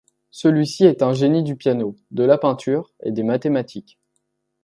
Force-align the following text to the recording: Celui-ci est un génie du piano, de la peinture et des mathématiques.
Celui-ci 0.31 0.85
est 0.85 1.03
un 1.03 1.13
génie 1.13 1.43
du 1.43 1.55
piano, 1.55 1.95
de 2.09 2.23
la 2.23 2.39
peinture 2.39 2.91
et 3.03 3.11
des 3.11 3.21
mathématiques. 3.21 3.99